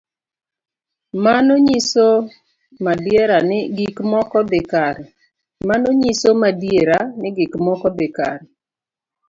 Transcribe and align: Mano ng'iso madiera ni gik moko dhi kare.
Mano 1.23 1.53
ng'iso 1.63 2.07
madiera 2.85 3.37
ni 3.49 3.59
gik 7.45 7.57
moko 7.63 7.87
dhi 7.95 8.07
kare. 8.21 8.43